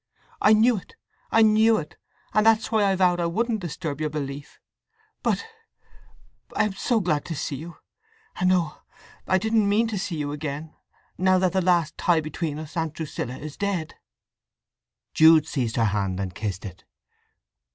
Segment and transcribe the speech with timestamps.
[0.41, 1.95] "I knew it—I knew it!
[2.33, 4.59] And that's why I vowed I wouldn't disturb your belief.
[5.21, 8.81] But—I am so glad to see you!—and, oh,
[9.27, 10.73] I didn't mean to see you again,
[11.19, 13.93] now the last tie between us, Aunt Drusilla, is dead!"
[15.13, 16.83] Jude seized her hand and kissed it.